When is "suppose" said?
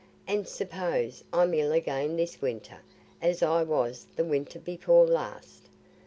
0.47-1.23